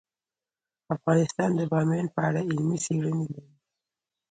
افغانستان 0.95 1.49
د 1.59 1.61
بامیان 1.71 2.07
په 2.15 2.19
اړه 2.27 2.41
علمي 2.49 2.77
څېړنې 2.85 3.25
لري. 3.33 3.51